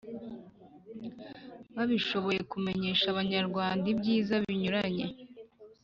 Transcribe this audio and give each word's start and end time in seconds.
babishoboye 1.75 2.41
kumenyesha 2.51 3.05
abanyarwanda 3.09 3.85
ibyiza 3.93 4.33
binyuranye 4.43 5.07